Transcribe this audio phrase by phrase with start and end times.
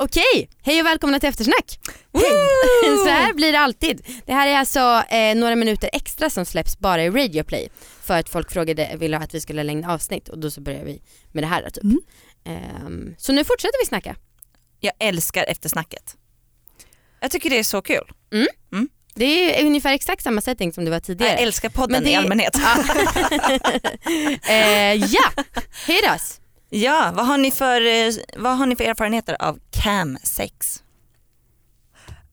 [0.00, 1.78] Okej, hej och välkomna till eftersnack.
[3.04, 4.06] Så här blir det alltid.
[4.26, 7.68] Det här är alltså eh, några minuter extra som släpps bara i Radio Play
[8.02, 11.02] för att folk frågade, ville att vi skulle längre avsnitt och då så börjar vi
[11.32, 11.84] med det här typ.
[11.84, 12.00] Mm.
[12.44, 14.16] Ehm, så nu fortsätter vi snacka.
[14.80, 16.16] Jag älskar eftersnacket.
[17.20, 18.12] Jag tycker det är så kul.
[19.14, 21.32] Det är ungefär exakt samma setting som det var tidigare.
[21.32, 22.54] Jag älskar podden det- i allmänhet.
[24.48, 25.30] eh, ja,
[25.86, 26.14] hej då.
[26.70, 30.82] Ja, vad har, ni för, eh, vad har ni för erfarenheter av cam sex?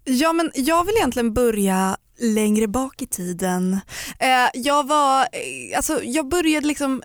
[0.03, 3.79] Ja men jag vill egentligen börja längre bak i tiden.
[4.19, 7.03] Eh, jag var, eh, alltså jag började liksom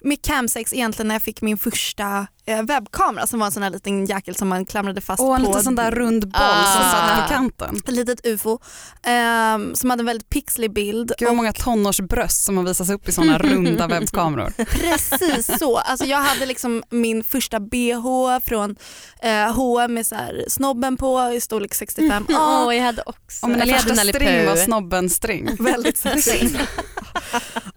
[0.00, 4.06] med camsex egentligen när jag fick min första webbkamera som var en sån här liten
[4.06, 5.48] jäkel som man klamrade fast Och en på.
[5.48, 6.92] liten sån där rund boll som Ah.
[6.92, 7.76] satt på kanten.
[7.76, 8.58] Ett litet ufo
[9.02, 11.12] ehm, som hade en väldigt pixlig bild.
[11.18, 14.52] Gud vad många tonårsbröst som har visats upp i såna runda webbkameror.
[14.64, 15.76] Precis så.
[15.78, 18.76] Alltså jag hade liksom min första bh från
[19.22, 20.16] eh, H&M med så
[20.48, 22.26] snobben på i storlek 65.
[22.28, 23.46] Åh, Ja, jag hade också.
[23.46, 24.64] Och hade första string var Puh.
[24.64, 25.56] snobben string.
[25.58, 26.58] väldigt sexig.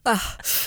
[0.03, 0.17] Ah.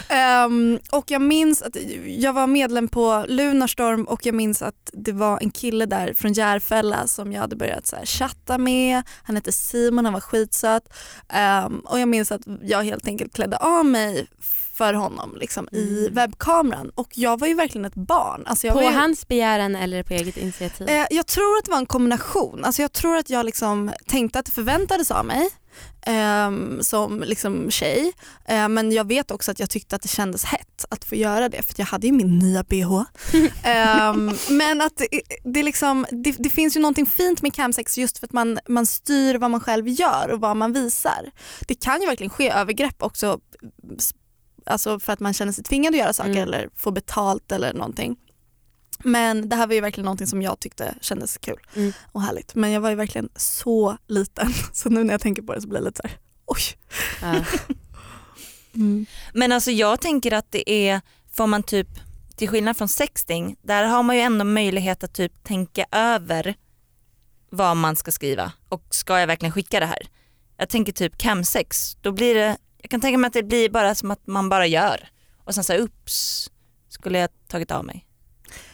[0.08, 5.12] Ehm, och jag minns att jag var medlem på Lunarstorm och jag minns att det
[5.12, 9.02] var en kille där från Järfälla som jag hade börjat så här chatta med.
[9.22, 10.92] Han hette Simon, han var skitsöt.
[11.28, 14.26] Ehm, och jag minns att jag helt enkelt klädde av mig
[14.74, 18.42] för honom liksom, i webbkameran och jag var ju verkligen ett barn.
[18.46, 20.88] Alltså På var ju, hans begäran eller på eget initiativ?
[20.88, 22.64] Eh, jag tror att det var en kombination.
[22.64, 25.50] Alltså jag tror att jag liksom tänkte att det förväntades av mig
[26.06, 28.12] ehm, som liksom tjej.
[28.44, 31.48] Eh, men jag vet också att jag tyckte att det kändes hett att få göra
[31.48, 33.02] det för jag hade ju min nya bh.
[33.62, 38.18] Ehm, men att det, det, liksom, det, det finns ju någonting fint med camsex just
[38.18, 41.30] för att man, man styr vad man själv gör och vad man visar.
[41.68, 43.40] Det kan ju verkligen ske övergrepp också
[44.66, 46.42] alltså för att man känner sig tvingad att göra saker Mm.
[46.42, 48.16] eller få betalt eller någonting.
[49.02, 51.92] Men det här var ju verkligen någonting som jag tyckte kändes kul Mm.
[52.12, 52.54] och härligt.
[52.54, 55.68] Men jag var ju verkligen så liten så nu när jag tänker på det så
[55.68, 56.60] blir det lite så här, oj.
[57.22, 57.44] Ja.
[59.32, 61.00] Men alltså jag tänker att det är,
[61.32, 61.88] får man typ,
[62.36, 66.54] till skillnad från sexting, där har man ju ändå möjlighet att typ tänka över
[67.50, 70.02] vad man ska skriva och ska jag verkligen skicka det här?
[70.56, 73.94] Jag tänker typ camsex, då blir det, jag kan tänka mig att det blir bara
[73.94, 75.08] som att man bara gör
[75.44, 76.50] och sen så här, ups,
[76.88, 78.06] skulle jag tagit av mig?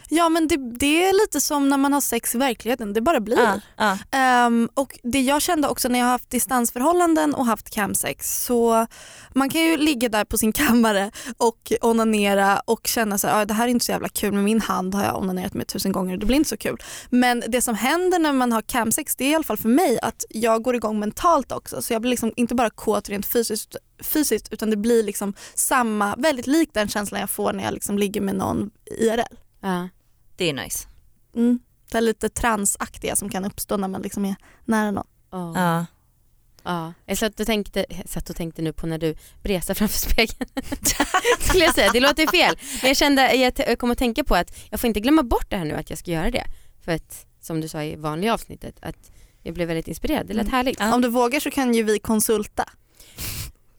[0.09, 3.21] Ja men det, det är lite som när man har sex i verkligheten, det bara
[3.21, 3.39] blir.
[3.39, 4.19] Ja, ja.
[4.19, 8.87] Ehm, och det jag kände också när jag har haft distansförhållanden och haft camsex så
[9.35, 13.45] man kan ju ligga där på sin kammare och onanera och känna så här, "Ah,
[13.45, 15.93] det här är inte så jävla kul med min hand har jag onanerat med tusen
[15.93, 16.77] gånger och det blir inte så kul.
[17.11, 19.99] Men det som händer när man har camsex det är i alla fall för mig
[20.03, 23.77] att jag går igång mentalt också så jag blir liksom inte bara kåt rent fysiskt,
[24.03, 27.99] fysiskt utan det blir liksom samma, väldigt likt den känslan jag får när jag liksom
[27.99, 28.71] ligger med någon
[29.01, 29.21] IRL.
[29.61, 29.89] Ja.
[30.38, 30.88] Det är nice.
[31.34, 31.59] Mm.
[31.91, 34.34] Det är lite transaktiga som kan uppstå när man liksom är
[34.65, 35.06] nära någon.
[35.31, 35.53] Ja.
[35.54, 35.87] Ja.
[36.62, 36.93] Ja.
[37.06, 40.50] Jag satt och, tänkte, jag satt och tänkte nu på när du bresar framför spegeln.
[41.41, 41.91] Skulle jag säga.
[41.93, 42.56] Det låter fel.
[42.82, 45.56] Men jag kände, jag kom att tänka på att jag får inte glömma bort det
[45.56, 46.44] här nu att jag ska göra det.
[46.84, 49.10] För att som du sa i vanliga avsnittet att
[49.43, 50.27] jag blev väldigt inspirerad.
[50.27, 50.53] Det lät Mm.
[50.53, 50.81] härligt.
[50.81, 50.94] Ja.
[50.94, 52.69] Om du vågar så kan ju vi konsulta.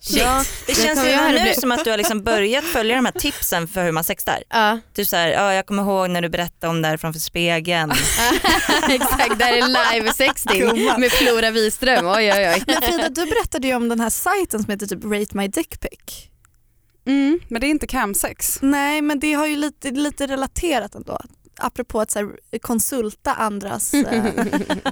[0.01, 0.17] Shit.
[0.17, 1.53] Ja, det Det känns jag nu göra.
[1.53, 4.43] som att du har liksom börjat följa de här tipsen för hur man sextar.
[4.49, 7.19] Ja, Typ så här, ja, jag kommer ihåg när du berättade om det här framför
[7.19, 7.91] spegeln.
[8.89, 9.39] exakt.
[9.39, 11.01] Där är live sexting Gumman.
[11.01, 12.07] med Flora Wiström.
[12.07, 12.63] Oj oj oj.
[12.67, 15.79] Men Frida du berättade ju om den här sajten som heter typ Rate My Dick
[15.79, 16.25] Pic.
[17.07, 18.59] Mm, men det är inte camsex.
[18.61, 21.19] Nej men det har ju lite, lite relaterat ändå.
[21.57, 24.23] Apropå att så här, konsulta andras, eh,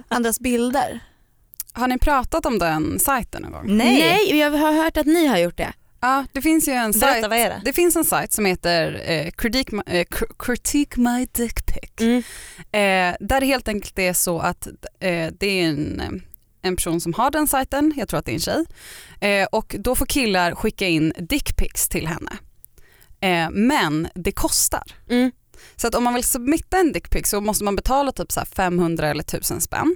[0.08, 1.00] andras bilder.
[1.78, 3.78] Har ni pratat om den sajten någon gång?
[3.78, 5.74] Nej, Nej, jag har hört att ni har gjort det.
[6.02, 7.30] Ja, det finns ju en berätta sajt.
[7.30, 7.62] vad är det?
[7.66, 11.92] Det finns en sajt som heter eh, Critique, My, eh, Cr- Critique My Dick Pic.
[12.00, 12.18] Mm.
[12.58, 14.68] Eh, där det helt enkelt är så att
[15.00, 16.02] eh, det är en,
[16.62, 18.66] en person som har den sajten, jag tror att det är en tjej,
[19.22, 22.32] eh, och då får killar skicka in dickpics till henne.
[23.22, 24.84] Eh, men det kostar.
[25.10, 25.32] Mm.
[25.76, 28.48] Så att om man vill submitta en dickpic så måste man betala typ så här
[28.48, 29.96] 500 eller 1000 spänn.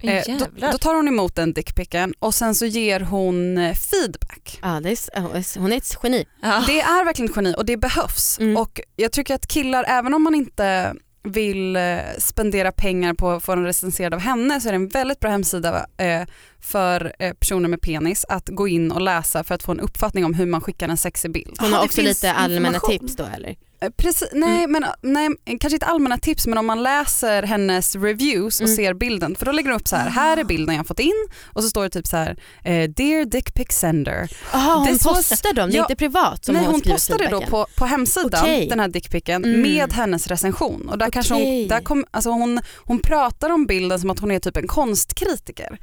[0.00, 4.58] Eh, då, då tar hon emot den dickpicen och sen så ger hon eh, feedback.
[4.62, 6.26] Ja, det är, hon är ett geni.
[6.42, 6.64] Ja.
[6.66, 8.38] Det är verkligen ett geni och det behövs.
[8.38, 8.56] Mm.
[8.56, 10.94] Och jag tycker att killar, även om man inte
[11.24, 14.88] vill eh, spendera pengar på att få den recenserad av henne så är det en
[14.88, 16.22] väldigt bra hemsida eh,
[16.60, 20.34] för personer med penis att gå in och läsa för att få en uppfattning om
[20.34, 21.56] hur man skickar en sexig bild.
[21.60, 23.56] Hon har också lite allmänna tips då eller?
[23.82, 28.60] Eh, Precis, nej, men, nej, kanske inte allmänna tips men om man läser hennes reviews
[28.60, 28.76] och Mm.
[28.76, 31.26] ser bilden för då lägger hon upp så här, här är bilden jag fått in
[31.44, 34.28] och så står det typ så här, eh, dear dick pic sender.
[34.52, 36.80] Jaha hon This was- postar dem, det är Ja, inte privat som nej, hon, hon
[36.80, 38.66] postade då på, på hemsidan Okej.
[38.68, 39.62] den här dickpicken Mm.
[39.62, 44.00] med hennes recension och där kanske hon, där kom, alltså hon, hon pratar om bilden
[44.00, 45.78] som att hon är typ en konstkritiker.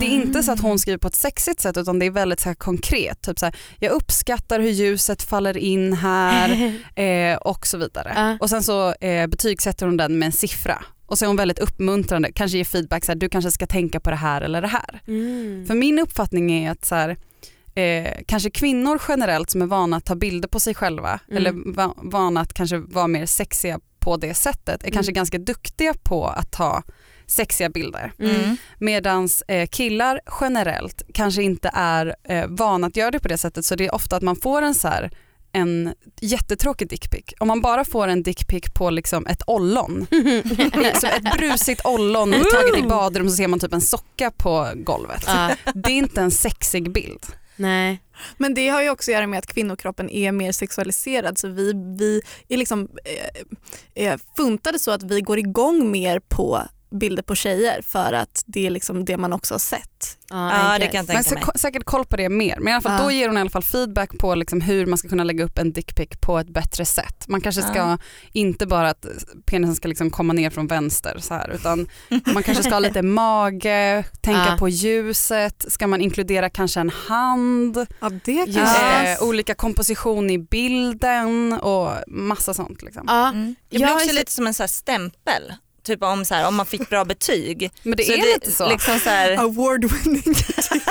[0.00, 2.40] Det är inte så att hon skriver på ett sexigt sätt utan det är väldigt
[2.40, 3.22] så konkret.
[3.22, 8.12] Typ så här, jag uppskattar hur ljuset faller in här eh, och så vidare.
[8.16, 8.36] Ja.
[8.40, 10.84] Och sen så eh, betygsätter hon den med en siffra.
[11.06, 14.00] Och så är hon väldigt uppmuntrande, kanske ger feedback så här, du kanske ska tänka
[14.00, 15.02] på det här eller det här.
[15.06, 15.66] Mm.
[15.66, 17.16] För min uppfattning är att så här,
[17.74, 21.36] eh, kanske kvinnor generellt som är vana att ta bilder på sig själva Mm.
[21.36, 24.94] eller va, vana att kanske vara mer sexiga på det sättet är Mm.
[24.94, 26.82] kanske ganska duktiga på att ta
[27.26, 28.12] sexiga bilder.
[28.18, 28.56] Mm.
[28.78, 33.64] Medan eh, killar generellt kanske inte är eh, vana att göra det på det sättet
[33.64, 35.10] så det är ofta att man får en så här
[35.54, 37.24] en jättetråkig dickpic.
[37.38, 40.06] Om man bara får en dickpic på liksom ett ollon,
[41.00, 45.26] så ett brusigt ollon taget i badrum så ser man typ en socka på golvet.
[45.74, 47.26] Det är inte en sexig bild.
[47.56, 48.00] nej.
[48.36, 51.72] Men det har ju också att göra med att kvinnokroppen är mer sexualiserad så vi,
[51.98, 52.88] vi är liksom
[53.94, 56.62] eh, eh, funtade så att vi går igång mer på
[56.94, 60.18] bilder på tjejer för att det är liksom det man också har sett.
[60.28, 60.48] Kan
[60.92, 61.44] jag Men mig.
[61.54, 62.56] säkert koll på det mer.
[62.58, 63.04] Men i alla fall, Ja.
[63.04, 65.58] då ger hon i alla fall feedback på liksom hur man ska kunna lägga upp
[65.58, 67.24] en dickpic på ett bättre sätt.
[67.28, 67.98] Man kanske ska, Ja.
[68.32, 69.06] inte bara att
[69.46, 71.86] penisen ska liksom komma ner från vänster så här, utan
[72.34, 77.76] man kanske ska ha lite mage, tänka på ljuset, ska man inkludera kanske en hand,
[77.76, 82.82] eh, olika komposition i bilden och massa sånt.
[82.82, 83.04] Liksom.
[83.06, 83.54] Ja, Mm.
[83.68, 85.52] Det Jag blir också lite som en så här stämpel.
[85.84, 87.70] Typ om, så här, om man fick bra betyg.
[87.82, 88.68] Men det Så är lite så.
[88.68, 90.34] Liksom så här, Award winning.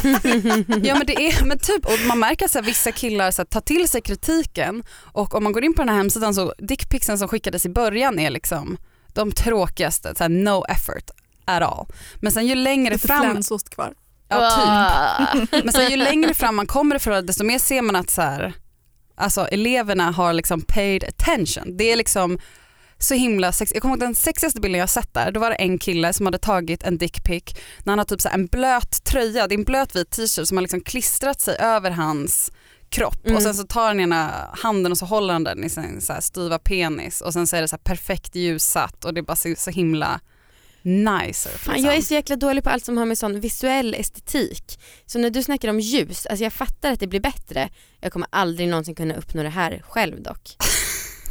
[0.84, 3.62] Ja men det är, men typ, och man märker att vissa killar så här, tar
[3.62, 7.28] till sig kritiken och om man går in på den här hemsidan så dickpicsen som
[7.28, 8.78] skickades i början är liksom
[9.14, 11.10] de tråkigaste, så här, no effort
[11.46, 11.86] at all.
[12.16, 13.94] Men sen ju längre Lite fram, flänsost kvar.
[14.30, 15.50] ja, typ.
[15.52, 15.64] typ.
[15.64, 18.54] men sen ju längre fram man kommer ifrån desto mer ser man att så här,
[19.16, 21.78] alltså, eleverna har liksom paid attention.
[21.78, 22.40] Det är liksom
[23.04, 23.72] så himla sex.
[23.74, 26.26] Jag kommer ihåg den sexigaste bilden jag sett där, då var det en kille som
[26.26, 27.44] hade tagit en dickpic
[27.84, 30.58] när han har typ så en blöt tröja, det är en blöt vit t-shirt som
[30.58, 32.52] har liksom klistrat sig över hans
[32.90, 33.36] kropp Mm.
[33.36, 36.14] och sen så tar han ena handen och så håller han den i sin så
[36.20, 39.54] styva penis och sen så är det så perfekt ljussatt och det är bara så,
[39.58, 40.20] så himla
[40.82, 41.50] nice.
[41.50, 41.90] Fan, liksom.
[41.90, 44.80] jag är så jäkla dålig på allt som har med sån visuell estetik.
[45.06, 47.70] Så när du snackar om ljus, alltså jag fattar att det blir bättre.
[48.00, 50.56] Jag kommer aldrig någonsin kunna uppnå det här själv dock.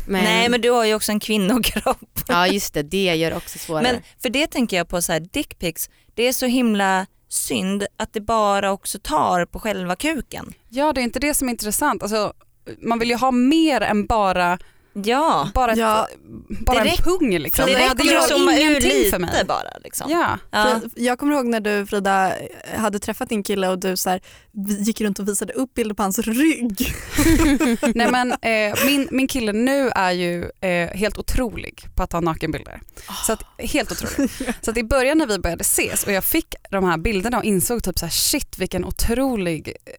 [0.07, 2.21] Men, Nej men du har ju också en kvinnokropp.
[2.29, 3.83] Ja just det, det gör också svårare.
[3.83, 8.13] Men för det tänker jag på så här dickpics, det är så himla synd att
[8.13, 10.55] det bara också tar på själva kuken.
[10.69, 12.03] Ja det är inte det som är intressant.
[12.03, 12.33] Alltså,
[12.79, 14.59] man vill ju ha mer än bara,
[14.93, 16.09] Ja, bara, ett, Ja,
[16.67, 17.39] bara det en pung.
[17.39, 17.67] Liksom.
[17.67, 19.45] det räcker det ju att zooma ur ingenting lite för mig.
[19.49, 19.79] bara.
[19.85, 20.11] Liksom.
[20.11, 20.39] Ja.
[20.51, 20.81] Ja.
[20.81, 22.33] För Jag kommer ihåg när du Frida
[22.77, 24.21] hade träffat din kille och du så här,
[24.81, 26.95] gick runt och visade upp bilder på hans rygg.
[27.95, 32.21] Nej, men, eh, min, min kille nu är ju eh, helt otrolig på att ta
[32.21, 32.81] nakenbilder.
[33.27, 34.31] Så att, helt otrolig.
[34.61, 37.45] Så att i början när vi började ses och jag fick de här bilderna och
[37.45, 39.93] insåg typ så här, shit vilken otrolig eh,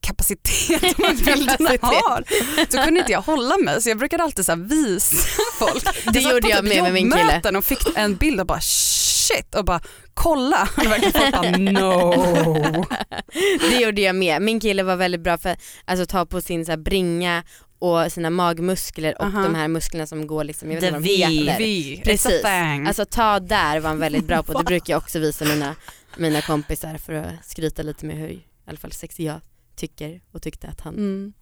[0.00, 2.24] kapacitet här bilderna har.
[2.68, 5.16] Så kunde inte jag hålla mig så jag brukade alltid så visa
[5.58, 5.84] folk.
[5.84, 7.22] Det satt gjorde jag typ med med min kille.
[7.22, 9.80] jobbmöten och fick en bild och bara shit och bara
[10.14, 10.68] kolla.
[10.76, 12.86] Och verkligen folk bara no.
[13.70, 14.42] Det gjorde jag med.
[14.42, 17.44] Min kille var väldigt bra för att alltså, ta på sin så bringa
[17.78, 19.42] och sina magmuskler och Aha.
[19.42, 22.04] de här musklerna som går liksom, jag vet inte vad de heter.
[22.04, 22.44] Precis.
[22.86, 24.52] Alltså ta där var han väldigt bra på.
[24.52, 25.74] Det brukar jag också visa mina,
[26.16, 29.40] mina kompisar för att skryta lite med hur i alla fall sexig jag
[29.76, 31.32] tycker och tyckte att han mm.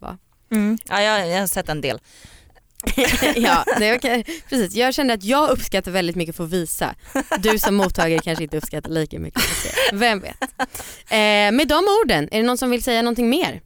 [0.51, 0.79] Mm.
[0.89, 2.01] Ja, jag, jag har sett en del.
[3.37, 4.25] ja, nej, okej.
[4.49, 4.75] precis.
[4.75, 6.95] Jag kände att jag uppskattar väldigt mycket för att visa.
[7.39, 9.43] Du som mottagare kanske inte uppskattar lika mycket.
[9.93, 10.43] Vem vet.
[11.11, 13.63] Eh, med de orden, är det någon som vill säga någonting mer?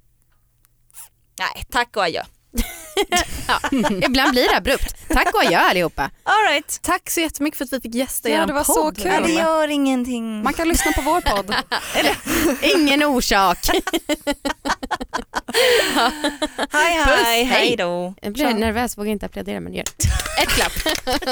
[1.38, 2.22] Nej, tack och adjö.
[3.48, 3.60] Ja,
[4.06, 5.08] ibland blir det abrupt.
[5.08, 6.10] Tack och adjö allihopa.
[6.22, 6.78] All right.
[6.82, 9.06] Tack så jättemycket för att vi fick gästa Ja, er det var så kul.
[9.06, 10.42] Ja, det gör ingenting.
[10.42, 11.54] Man kan lyssna på vår podd.
[12.76, 13.58] Ingen orsak.
[16.72, 17.76] Hej Puss, hej, hej.
[17.76, 18.14] då.
[18.22, 20.42] Jag blir nervös, vågar inte applådera men gör det.
[20.42, 20.72] Ett klapp.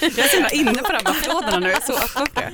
[0.00, 2.52] Jag är så inne på de här applåderna nu, jag är så öppen för det.